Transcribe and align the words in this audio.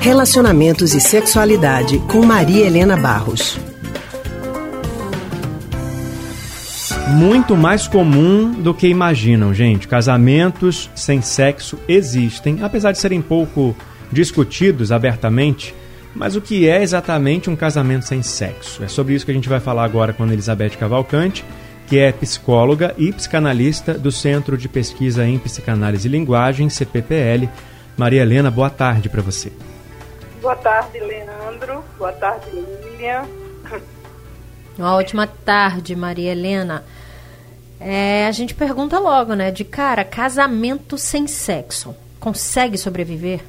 Relacionamentos 0.00 0.94
e 0.94 1.00
Sexualidade 1.00 1.98
com 2.10 2.24
Maria 2.24 2.66
Helena 2.66 2.96
Barros. 2.96 3.58
Muito 7.14 7.56
mais 7.56 7.88
comum 7.88 8.52
do 8.52 8.74
que 8.74 8.86
imaginam, 8.86 9.54
gente. 9.54 9.88
Casamentos 9.88 10.90
sem 10.94 11.22
sexo 11.22 11.78
existem, 11.88 12.62
apesar 12.62 12.92
de 12.92 12.98
serem 12.98 13.22
pouco 13.22 13.74
discutidos 14.12 14.92
abertamente. 14.92 15.74
Mas 16.14 16.36
o 16.36 16.40
que 16.40 16.68
é 16.68 16.82
exatamente 16.82 17.48
um 17.48 17.56
casamento 17.56 18.04
sem 18.04 18.22
sexo? 18.22 18.84
É 18.84 18.88
sobre 18.88 19.14
isso 19.14 19.24
que 19.24 19.30
a 19.30 19.34
gente 19.34 19.48
vai 19.48 19.58
falar 19.58 19.84
agora 19.84 20.12
com 20.12 20.26
Elizabeth 20.26 20.76
Cavalcante, 20.78 21.44
que 21.94 22.00
é 22.00 22.10
psicóloga 22.10 22.92
e 22.98 23.12
psicanalista 23.12 23.94
do 23.94 24.10
Centro 24.10 24.58
de 24.58 24.68
Pesquisa 24.68 25.24
em 25.24 25.38
Psicanálise 25.38 26.08
e 26.08 26.10
Linguagem, 26.10 26.68
CPPL. 26.68 27.48
Maria 27.96 28.22
Helena, 28.22 28.50
boa 28.50 28.68
tarde 28.68 29.08
para 29.08 29.22
você. 29.22 29.52
Boa 30.42 30.56
tarde, 30.56 30.98
Leandro. 30.98 31.84
Boa 31.96 32.10
tarde, 32.10 32.50
Lilian. 32.50 33.24
Uma 34.76 34.96
ótima 34.96 35.24
tarde, 35.28 35.94
Maria 35.94 36.32
Helena. 36.32 36.84
É, 37.78 38.26
a 38.26 38.32
gente 38.32 38.56
pergunta 38.56 38.98
logo, 38.98 39.34
né? 39.34 39.52
De 39.52 39.62
cara, 39.62 40.04
casamento 40.04 40.98
sem 40.98 41.28
sexo. 41.28 41.94
Consegue 42.18 42.76
sobreviver? 42.76 43.40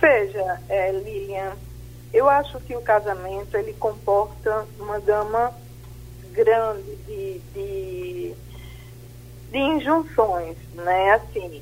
Veja, 0.00 0.60
é, 0.68 0.90
Lilian, 0.90 1.52
eu 2.12 2.28
acho 2.28 2.58
que 2.62 2.74
o 2.74 2.80
casamento 2.80 3.56
ele 3.56 3.72
comporta 3.74 4.66
uma 4.80 4.98
gama 4.98 5.54
grande 6.38 6.94
de, 7.04 7.40
de, 7.52 8.34
de 9.50 9.58
injunções, 9.58 10.56
né? 10.74 11.14
Assim, 11.14 11.60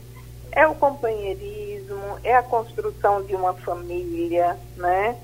é 0.52 0.66
o 0.66 0.74
companheirismo, 0.74 2.18
é 2.22 2.34
a 2.36 2.42
construção 2.42 3.22
de 3.22 3.34
uma 3.34 3.54
família, 3.54 4.58
né? 4.76 5.16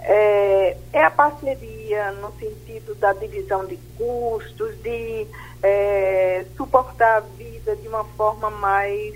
É, 0.00 0.76
é 0.92 1.02
a 1.04 1.10
parceria 1.10 2.12
no 2.12 2.32
sentido 2.38 2.94
da 2.94 3.12
divisão 3.12 3.66
de 3.66 3.76
custos, 3.98 4.80
de 4.82 5.26
é, 5.62 6.46
suportar 6.56 7.18
a 7.18 7.20
vida 7.20 7.76
de 7.76 7.88
uma 7.88 8.04
forma 8.04 8.48
mais, 8.48 9.14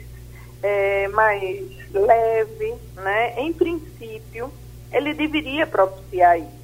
é, 0.63 1.09
mais 1.09 1.65
leve, 1.93 2.75
né? 2.97 3.41
Em 3.41 3.55
princípio, 3.55 4.53
ele 4.93 5.15
deveria 5.15 5.67
propiciar 5.67 6.39
isso. 6.39 6.62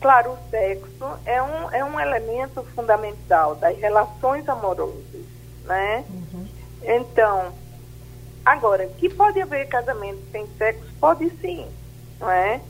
Claro, 0.00 0.32
o 0.32 0.50
sexo 0.50 1.18
é 1.24 1.42
um, 1.42 1.70
é 1.70 1.84
um 1.84 1.98
elemento 1.98 2.62
fundamental 2.74 3.54
das 3.56 3.76
relações 3.78 4.48
amorosas, 4.48 5.24
né? 5.64 6.04
Uhum. 6.08 6.46
Então, 6.82 7.52
Agora, 8.46 8.86
que 8.86 9.08
pode 9.08 9.42
haver 9.42 9.66
casamento 9.66 10.22
sem 10.30 10.46
sexo? 10.56 10.86
Pode 11.00 11.28
sim, 11.40 11.66
não 12.20 12.30
é? 12.30 12.60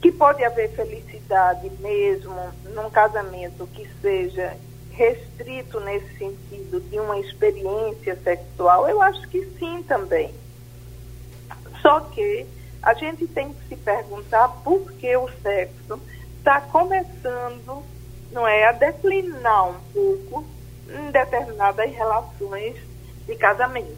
Que 0.00 0.12
pode 0.12 0.44
haver 0.44 0.70
felicidade 0.70 1.68
mesmo 1.80 2.32
num 2.72 2.88
casamento 2.88 3.66
que 3.74 3.88
seja 4.00 4.56
restrito 4.92 5.80
nesse 5.80 6.16
sentido 6.16 6.80
de 6.80 7.00
uma 7.00 7.18
experiência 7.18 8.16
sexual? 8.22 8.88
Eu 8.88 9.02
acho 9.02 9.28
que 9.28 9.44
sim 9.58 9.82
também. 9.82 10.32
Só 11.82 11.98
que 11.98 12.46
a 12.80 12.94
gente 12.94 13.26
tem 13.26 13.52
que 13.52 13.68
se 13.70 13.76
perguntar 13.76 14.46
por 14.62 14.92
que 14.92 15.16
o 15.16 15.28
sexo 15.42 16.00
está 16.44 16.60
começando, 16.60 17.82
não 18.30 18.46
é, 18.46 18.68
a 18.68 18.72
declinar 18.72 19.70
um 19.70 19.80
pouco 19.94 20.44
em 20.90 21.10
determinadas 21.10 21.90
relações 21.90 22.76
de 23.26 23.34
casamento. 23.36 23.96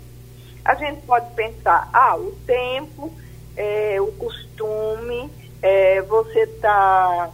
A 0.64 0.76
gente 0.76 1.04
pode 1.04 1.28
pensar, 1.34 1.90
ah, 1.92 2.16
o 2.16 2.30
tempo, 2.46 3.12
é, 3.56 4.00
o 4.00 4.12
costume, 4.12 5.28
é, 5.60 6.00
você 6.02 6.42
está 6.42 7.30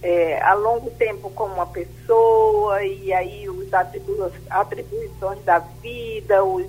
é, 0.00 0.40
há 0.42 0.54
longo 0.54 0.90
tempo 0.90 1.28
com 1.30 1.46
uma 1.46 1.66
pessoa 1.66 2.80
e 2.84 3.12
aí 3.12 3.48
os 3.48 3.74
atribu 3.74 4.30
atribuições 4.48 5.44
da 5.44 5.58
vida, 5.58 6.44
os 6.44 6.66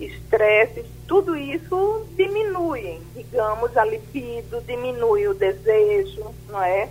estresses, 0.00 0.84
tudo 1.06 1.36
isso 1.36 2.06
diminui, 2.16 3.00
digamos, 3.14 3.76
a 3.76 3.84
libido, 3.84 4.60
diminui 4.62 5.28
o 5.28 5.34
desejo, 5.34 6.24
não 6.48 6.62
é? 6.62 6.88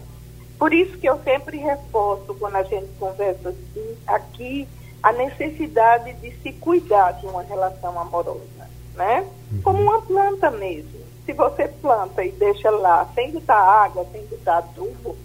Por 0.58 0.74
isso 0.74 0.98
que 0.98 1.08
eu 1.08 1.20
sempre 1.24 1.58
reforço 1.58 2.34
quando 2.36 2.56
a 2.56 2.64
gente 2.64 2.88
conversa 3.00 3.50
assim, 3.50 3.98
aqui, 4.08 4.68
a 5.02 5.12
necessidade 5.12 6.14
de 6.14 6.32
se 6.38 6.54
cuidar 6.54 7.12
de 7.14 7.26
uma 7.26 7.44
relação 7.44 8.00
amorosa, 8.00 8.70
né? 8.96 9.28
Uhum. 9.52 9.62
Como 9.62 9.82
uma 9.82 10.02
planta 10.02 10.50
mesmo. 10.50 11.04
Se 11.26 11.34
você 11.34 11.68
planta 11.68 12.24
e 12.24 12.32
deixa 12.32 12.70
lá 12.70 13.10
sem 13.14 13.32
botar 13.32 13.56
água, 13.56 14.06
sem 14.12 14.26
botar 14.28 14.58
adubo, 14.60 15.18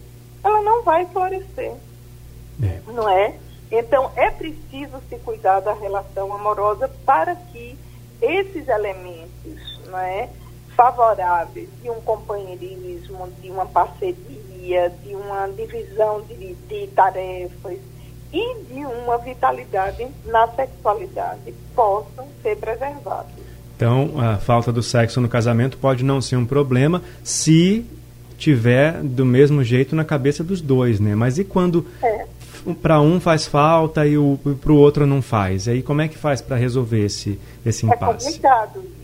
ela 0.42 0.62
não 0.62 0.82
vai 0.82 1.06
florescer, 1.06 1.74
é. 2.62 2.80
não 2.86 3.08
é? 3.08 3.34
Então 3.70 4.10
é 4.16 4.30
preciso 4.30 5.00
se 5.08 5.16
cuidar 5.18 5.60
da 5.60 5.74
relação 5.74 6.32
amorosa 6.32 6.90
para 7.04 7.34
que 7.36 7.76
esses 8.20 8.66
elementos, 8.68 9.80
não 9.86 9.98
é, 9.98 10.28
favoráveis 10.76 11.68
de 11.82 11.90
um 11.90 12.00
companheirismo, 12.00 13.28
de 13.40 13.50
uma 13.50 13.66
parceria, 13.66 14.92
de 15.04 15.14
uma 15.14 15.48
divisão 15.48 16.22
de, 16.22 16.54
de 16.54 16.86
tarefas, 16.88 17.78
e 18.32 18.56
de 18.64 18.84
uma 18.84 19.18
vitalidade 19.18 20.06
na 20.26 20.46
sexualidade 20.48 21.54
possam 21.74 22.26
ser 22.42 22.56
preservados. 22.56 23.32
Então, 23.76 24.20
a 24.20 24.36
falta 24.36 24.72
do 24.72 24.82
sexo 24.82 25.20
no 25.20 25.28
casamento 25.28 25.78
pode 25.78 26.04
não 26.04 26.20
ser 26.20 26.36
um 26.36 26.44
problema 26.44 27.02
se 27.22 27.86
tiver 28.36 29.02
do 29.02 29.24
mesmo 29.24 29.62
jeito 29.64 29.96
na 29.96 30.04
cabeça 30.04 30.44
dos 30.44 30.60
dois, 30.60 31.00
né? 31.00 31.14
Mas 31.14 31.38
e 31.38 31.44
quando 31.44 31.86
é. 32.02 32.26
Para 32.74 33.00
um 33.00 33.20
faz 33.20 33.46
falta 33.46 34.06
e 34.06 34.14
para 34.60 34.72
o 34.72 34.76
outro 34.76 35.06
não 35.06 35.22
faz? 35.22 35.66
E 35.66 35.70
aí 35.70 35.82
como 35.82 36.02
é 36.02 36.08
que 36.08 36.18
faz 36.18 36.40
para 36.40 36.56
resolver 36.56 37.04
esse, 37.04 37.40
esse 37.64 37.84
é 37.84 37.88
impasse? 37.88 38.28
É 38.28 38.30
complicado 38.30 38.80
isso. 38.80 38.98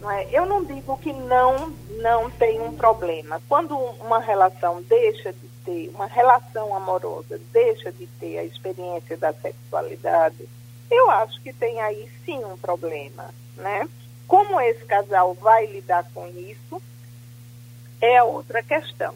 Não 0.00 0.10
é? 0.10 0.28
Eu 0.32 0.46
não 0.46 0.64
digo 0.64 0.96
que 0.98 1.12
não, 1.12 1.72
não 2.00 2.30
tem 2.30 2.60
um 2.60 2.72
problema. 2.72 3.40
Quando 3.48 3.76
uma 3.76 4.20
relação 4.20 4.82
deixa 4.82 5.32
de 5.32 5.48
ter, 5.64 5.90
uma 5.94 6.06
relação 6.06 6.74
amorosa 6.74 7.40
deixa 7.52 7.92
de 7.92 8.06
ter 8.18 8.38
a 8.38 8.44
experiência 8.44 9.16
da 9.16 9.32
sexualidade, 9.32 10.48
eu 10.90 11.10
acho 11.10 11.40
que 11.42 11.52
tem 11.52 11.80
aí 11.80 12.08
sim 12.24 12.42
um 12.44 12.56
problema, 12.56 13.26
né? 13.56 13.88
Como 14.26 14.60
esse 14.60 14.84
casal 14.84 15.34
vai 15.34 15.66
lidar 15.66 16.04
com 16.14 16.26
isso 16.28 16.80
é 18.00 18.22
outra 18.22 18.62
questão, 18.62 19.14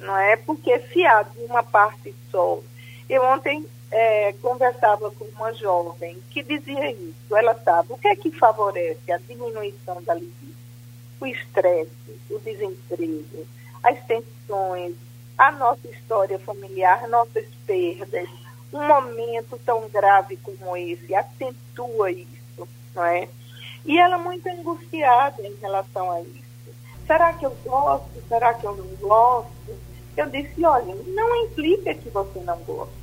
não 0.00 0.16
é? 0.16 0.36
Porque 0.36 0.78
se 0.92 1.04
há 1.04 1.22
de 1.22 1.38
uma 1.44 1.62
parte 1.62 2.14
só, 2.30 2.58
eu 3.12 3.22
ontem 3.22 3.66
é, 3.90 4.32
conversava 4.40 5.10
com 5.10 5.26
uma 5.36 5.52
jovem 5.52 6.16
que 6.30 6.42
dizia 6.42 6.92
isso, 6.92 7.36
ela 7.36 7.54
sabe 7.62 7.92
o 7.92 7.98
que 7.98 8.08
é 8.08 8.16
que 8.16 8.30
favorece 8.30 9.12
a 9.12 9.18
diminuição 9.18 10.02
da 10.02 10.14
libido? 10.14 10.56
O 11.20 11.26
estresse, 11.26 11.90
o 12.30 12.38
desemprego, 12.38 13.46
as 13.82 14.02
tensões, 14.06 14.94
a 15.36 15.52
nossa 15.52 15.86
história 15.88 16.38
familiar, 16.38 17.06
nossas 17.06 17.44
perdas, 17.66 18.30
um 18.72 18.82
momento 18.82 19.60
tão 19.62 19.86
grave 19.90 20.38
como 20.38 20.74
esse 20.74 21.14
acentua 21.14 22.10
isso, 22.10 22.66
não 22.94 23.04
é? 23.04 23.28
E 23.84 23.98
ela 23.98 24.16
muito 24.16 24.46
angustiada 24.48 25.46
em 25.46 25.54
relação 25.56 26.10
a 26.10 26.22
isso. 26.22 26.72
Será 27.06 27.34
que 27.34 27.44
eu 27.44 27.54
gosto? 27.62 28.08
Será 28.26 28.54
que 28.54 28.64
eu 28.64 28.74
não 28.74 28.86
gosto? 28.96 29.78
Eu 30.16 30.30
disse, 30.30 30.64
olha, 30.64 30.94
não 31.08 31.44
implica 31.44 31.94
que 31.94 32.08
você 32.08 32.40
não 32.40 32.56
gosta. 32.60 33.01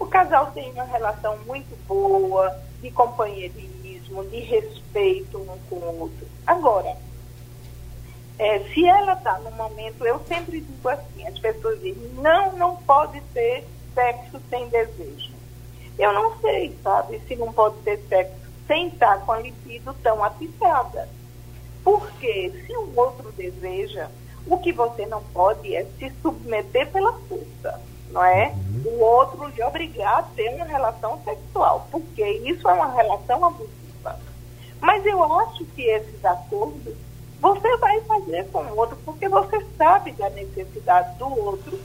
O 0.00 0.06
casal 0.06 0.50
tem 0.52 0.72
uma 0.72 0.84
relação 0.84 1.38
muito 1.46 1.76
boa, 1.86 2.58
de 2.80 2.90
companheirismo, 2.90 4.24
de 4.24 4.40
respeito 4.40 5.38
um 5.38 5.58
com 5.68 5.76
o 5.76 6.00
outro. 6.00 6.26
Agora, 6.46 6.96
é, 8.38 8.60
se 8.72 8.86
ela 8.86 9.12
está 9.12 9.38
no 9.40 9.50
momento, 9.50 10.04
eu 10.06 10.18
sempre 10.26 10.62
digo 10.62 10.88
assim, 10.88 11.26
as 11.26 11.38
pessoas 11.38 11.78
dizem, 11.80 12.08
não, 12.14 12.56
não 12.56 12.76
pode 12.76 13.20
ter 13.34 13.66
sexo 13.94 14.40
sem 14.48 14.66
desejo. 14.68 15.34
Eu 15.98 16.14
não 16.14 16.40
sei, 16.40 16.74
sabe, 16.82 17.20
se 17.28 17.36
não 17.36 17.52
pode 17.52 17.76
ter 17.82 17.98
sexo 18.08 18.40
sem 18.66 18.88
estar 18.88 19.20
com 19.26 19.32
a 19.32 19.40
libido 19.40 19.94
tão 20.02 20.24
atiçada. 20.24 21.06
Porque 21.84 22.50
se 22.66 22.74
o 22.74 22.92
outro 22.96 23.30
deseja, 23.32 24.08
o 24.46 24.56
que 24.56 24.72
você 24.72 25.04
não 25.04 25.22
pode 25.22 25.74
é 25.74 25.84
se 25.98 26.10
submeter 26.22 26.90
pela 26.90 27.12
força, 27.12 27.78
não 28.10 28.24
é? 28.24 28.48
Uhum. 28.48 28.92
O 28.92 29.00
outro 29.00 29.48
lhe 29.48 29.62
obrigar 29.62 30.18
a 30.18 30.22
ter 30.22 30.48
uma 30.54 30.64
relação 30.64 31.20
sexual, 31.24 31.86
porque 31.90 32.24
isso 32.24 32.68
é 32.68 32.72
uma 32.72 32.92
relação 32.92 33.44
abusiva. 33.44 34.18
Mas 34.80 35.04
eu 35.04 35.22
acho 35.40 35.64
que 35.66 35.82
esses 35.82 36.24
acordos 36.24 36.94
você 37.40 37.76
vai 37.78 38.00
fazer 38.02 38.46
com 38.48 38.62
o 38.62 38.76
outro, 38.76 38.96
porque 39.04 39.28
você 39.28 39.64
sabe 39.78 40.12
da 40.12 40.28
necessidade 40.30 41.16
do 41.16 41.26
outro, 41.26 41.80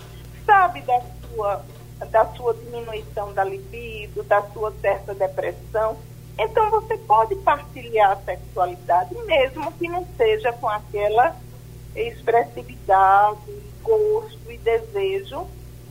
sabe 0.45 0.81
da 0.81 1.01
sua, 1.21 1.65
da 2.11 2.25
sua 2.33 2.53
diminuição 2.55 3.33
da 3.33 3.43
libido, 3.43 4.21
da 4.23 4.41
sua 4.51 4.73
certa 4.81 5.13
depressão. 5.13 5.95
Então 6.37 6.69
você 6.69 6.97
pode 6.97 7.35
partilhar 7.35 8.11
a 8.11 8.17
sexualidade, 8.17 9.15
mesmo 9.23 9.71
que 9.73 9.87
não 9.87 10.05
seja 10.17 10.51
com 10.51 10.67
aquela 10.67 11.35
expressividade, 11.95 13.39
gosto 13.81 14.51
e 14.51 14.57
desejo 14.57 15.47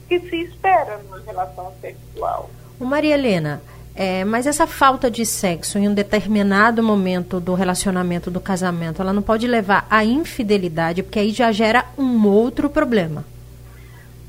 que 0.09 0.21
se 0.21 0.37
espera 0.43 0.99
numa 0.99 1.21
relação 1.21 1.73
sexual. 1.81 2.51
O 2.79 2.85
Maria 2.85 3.15
Helena, 3.15 3.63
é, 3.95 4.25
mas 4.25 4.47
essa 4.47 4.67
falta 4.67 5.11
de 5.11 5.25
sexo 5.25 5.79
em 5.79 5.89
um 5.89 5.95
determinado 5.95 6.83
momento 6.83 7.39
do 7.39 7.55
relacionamento, 7.55 8.31
do 8.31 8.41
casamento, 8.41 9.01
ela 9.01 9.13
não 9.13 9.23
pode 9.23 9.47
levar 9.47 9.87
à 9.89 10.05
infidelidade, 10.05 11.03
porque 11.03 11.21
aí 11.21 11.31
já 11.31 11.53
gera 11.53 11.85
um 11.97 12.27
outro 12.27 12.69
problema. 12.69 13.25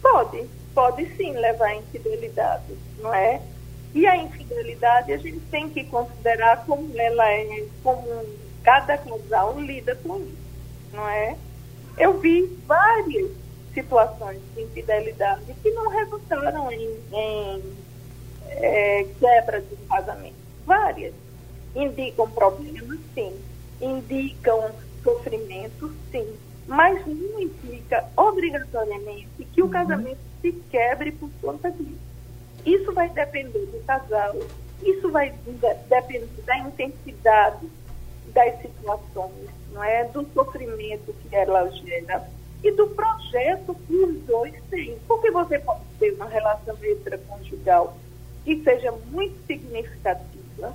Pode, 0.02 0.44
pode 0.74 1.06
sim 1.16 1.34
levar 1.34 1.70
à 1.70 1.76
infidelidade, 1.76 2.76
não 3.00 3.14
é? 3.14 3.42
E 3.94 4.06
a 4.06 4.16
infidelidade 4.18 5.14
a 5.14 5.18
gente 5.18 5.40
tem 5.50 5.70
que 5.70 5.84
considerar 5.86 6.64
como 6.66 6.92
ela 6.96 7.28
é, 7.32 7.66
como 7.82 8.06
cada 8.64 8.98
casal 8.98 9.60
lida 9.60 9.96
com 10.04 10.18
isso, 10.18 10.94
não 10.94 11.08
é? 11.08 11.36
Eu 11.98 12.20
vi 12.20 12.46
várias 12.68 13.32
situações 13.76 14.42
de 14.56 14.64
infidelidade 14.64 15.54
que 15.62 15.70
não 15.72 15.90
resultaram 15.90 16.72
em, 16.72 16.98
em 17.14 17.62
é, 18.48 19.06
quebra 19.20 19.62
de 19.62 19.76
casamento. 19.88 20.36
Várias. 20.66 21.14
Indicam 21.76 22.28
problemas, 22.32 23.00
sim. 23.14 23.34
Indicam 23.82 24.72
sofrimento, 25.04 25.94
sim. 26.12 26.26
Mas 26.66 27.06
não 27.06 27.40
implica 27.40 28.04
obrigatoriamente 28.16 29.46
que 29.54 29.62
o 29.62 29.66
uhum. 29.66 29.72
casamento 29.72 30.20
se 30.42 30.52
quebre 30.72 31.12
por 31.12 31.30
conta 31.42 31.70
disso. 31.70 32.06
Isso 32.66 32.92
vai 32.94 33.10
depender 33.10 33.68
do 33.68 33.84
casal, 33.86 34.36
isso 34.82 35.12
vai 35.12 35.32
depender 35.88 36.28
da 36.46 36.58
intensidade 36.58 37.70
das 38.34 38.60
situações, 38.62 39.50
não 39.72 39.84
é? 39.84 40.06
Do 40.06 40.28
sofrimento 40.34 41.14
que 41.14 41.36
ela 41.36 41.70
gera 41.70 42.28
e 42.66 42.72
do 42.72 42.88
projeto 42.88 43.76
que 43.86 43.94
os 43.94 44.20
dois 44.24 44.54
têm. 44.72 44.98
Porque 45.08 45.30
você 45.30 45.60
pode 45.60 45.82
ter 46.00 46.14
uma 46.14 46.26
relação 46.26 46.76
extraconjugal 46.82 47.96
que 48.44 48.62
seja 48.64 48.92
muito 49.12 49.36
significativa, 49.46 50.74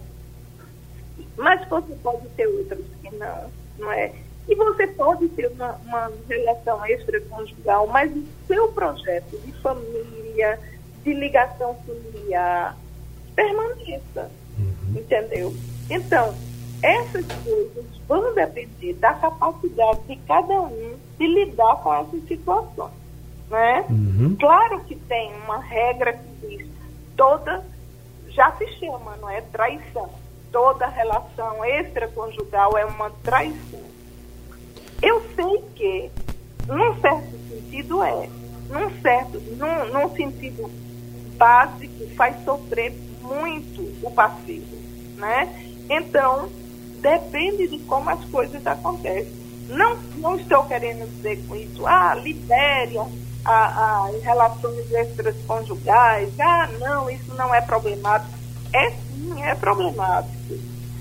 mas 1.37 1.69
você 1.69 1.95
pode 1.97 2.29
ter 2.31 2.47
outras 2.47 2.85
que 3.03 3.15
não, 3.17 3.51
não 3.79 3.93
é? 3.93 4.13
E 4.49 4.55
você 4.55 4.87
pode 4.87 5.29
ter 5.31 5.49
uma, 5.49 5.73
uma 5.85 6.13
relação 6.29 6.85
extraconjugal, 6.87 7.89
mas 7.89 8.11
o 8.13 8.25
seu 8.47 8.69
projeto 8.69 9.37
de 9.39 9.53
família, 9.55 10.61
de 11.03 11.13
ligação 11.13 11.77
familiar, 11.87 12.77
permaneça, 13.35 14.31
uhum. 14.59 15.01
entendeu? 15.01 15.55
Então, 15.89 16.35
essas 16.83 17.27
coisas 17.45 17.85
vão 18.09 18.35
depender 18.35 18.95
da 18.95 19.15
capacidade 19.15 20.01
de 20.07 20.17
cada 20.27 20.61
um 20.61 20.97
de 21.19 21.27
lidar 21.27 21.77
com 21.77 21.95
essas 21.95 22.23
situações. 22.27 22.93
Né? 23.49 23.85
Uhum. 23.91 24.37
Claro 24.39 24.81
que 24.85 24.95
tem 24.95 25.33
uma 25.45 25.59
regra 25.59 26.13
que 26.13 26.47
diz 26.47 26.67
toda, 27.17 27.65
já 28.29 28.53
se 28.53 28.67
chama, 28.79 29.17
não 29.17 29.29
é? 29.29 29.41
Traição. 29.41 30.09
Toda 30.53 30.87
relação 30.87 31.65
extraconjugal 31.65 32.79
é 32.79 32.85
uma 32.85 33.11
traição. 33.23 33.81
Eu 35.03 35.23
sei 35.35 35.65
que, 35.75 36.11
num 36.67 37.01
certo 37.01 37.31
sentido, 37.49 38.03
é. 38.03 38.29
Num 38.69 39.01
certo, 39.01 39.41
num, 39.57 39.85
num 39.93 40.15
sentido 40.15 40.71
básico, 41.37 42.07
faz 42.17 42.45
sofrer 42.45 42.93
muito 43.21 43.83
o 44.07 44.11
passivo, 44.11 44.77
né? 45.17 45.49
Então, 45.89 46.49
depende 47.01 47.69
de 47.69 47.79
como 47.81 48.11
as 48.11 48.25
coisas 48.27 48.67
acontecem. 48.67 49.33
Não, 49.69 49.97
não 50.19 50.37
estou 50.37 50.65
querendo 50.65 51.09
dizer 51.17 51.41
com 51.47 51.55
isso, 51.55 51.87
ah, 51.87 52.15
libere 52.15 52.99
a, 53.45 53.51
a, 53.53 54.11
relações 54.23 54.91
extraconjugais, 54.91 56.29
ah, 56.41 56.69
não, 56.79 57.09
isso 57.09 57.35
não 57.35 57.55
é 57.55 57.61
problemático. 57.61 58.33
É 58.73 58.91
sim, 58.91 59.43
é 59.43 59.55
problemático. 59.55 60.35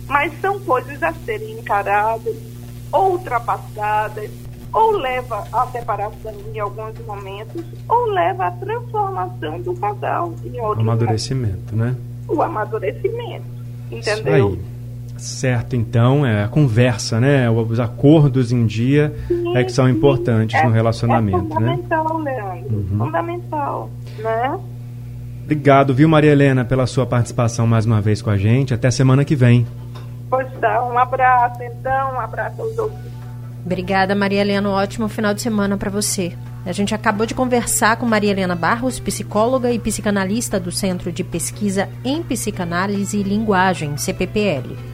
Mas 0.07 0.39
são 0.39 0.59
coisas 0.59 1.01
a 1.03 1.13
serem 1.25 1.59
encaradas, 1.59 2.35
ou 2.91 3.11
ultrapassadas, 3.13 4.31
ou 4.73 4.91
leva 4.91 5.47
à 5.51 5.67
separação 5.67 6.33
em 6.53 6.59
alguns 6.59 6.97
momentos, 7.05 7.63
ou 7.87 8.05
leva 8.11 8.47
à 8.47 8.51
transformação 8.51 9.61
do 9.61 9.73
casal 9.75 10.33
em 10.43 10.59
outro 10.59 10.81
Amadurecimento, 10.81 11.75
momento. 11.75 11.75
né? 11.75 11.95
O 12.27 12.41
amadurecimento, 12.41 13.45
entendeu? 13.91 14.49
Isso 14.49 14.59
aí. 14.59 14.78
Certo, 15.19 15.75
então, 15.75 16.25
é 16.25 16.43
a 16.43 16.47
conversa, 16.47 17.19
né? 17.19 17.49
Os 17.49 17.79
acordos 17.79 18.51
em 18.51 18.65
dia 18.65 19.13
sim, 19.27 19.55
é 19.55 19.63
que 19.63 19.71
são 19.71 19.89
importantes 19.89 20.55
é, 20.55 20.65
no 20.65 20.71
relacionamento, 20.71 21.51
é 21.51 21.55
fundamental, 21.55 22.19
né? 22.19 22.31
Leandro. 22.31 22.75
Uhum. 22.75 23.05
Fundamental, 23.05 23.89
né? 24.17 24.59
Obrigado, 25.43 25.93
viu, 25.93 26.07
Maria 26.07 26.31
Helena, 26.31 26.63
pela 26.63 26.85
sua 26.85 27.05
participação 27.05 27.65
mais 27.65 27.85
uma 27.85 27.99
vez 27.99 28.21
com 28.21 28.29
a 28.29 28.37
gente. 28.37 28.73
Até 28.73 28.91
semana 28.91 29.25
que 29.25 29.35
vem. 29.35 29.65
Pois 30.29 30.47
tá, 30.61 30.83
um 30.85 30.97
abraço, 30.97 31.61
então, 31.63 32.13
um 32.13 32.19
abraço 32.19 32.61
aos 32.61 32.77
outros. 32.77 32.99
Obrigada, 33.65 34.13
Maria 34.13 34.41
Helena. 34.41 34.69
Um 34.69 34.73
ótimo 34.73 35.09
final 35.09 35.33
de 35.33 35.41
semana 35.41 35.75
para 35.75 35.89
você. 35.89 36.33
A 36.65 36.71
gente 36.71 36.93
acabou 36.93 37.25
de 37.25 37.33
conversar 37.33 37.97
com 37.97 38.05
Maria 38.05 38.31
Helena 38.31 38.55
Barros, 38.55 38.99
psicóloga 38.99 39.71
e 39.71 39.79
psicanalista 39.79 40.59
do 40.59 40.71
Centro 40.71 41.11
de 41.11 41.23
Pesquisa 41.23 41.89
em 42.03 42.21
Psicanálise 42.21 43.17
e 43.17 43.23
Linguagem, 43.23 43.97
CPPL. 43.97 44.89